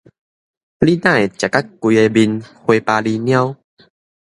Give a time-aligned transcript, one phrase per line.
[0.03, 0.29] 你哪會食甲規
[1.93, 3.55] 个面花巴哩貓？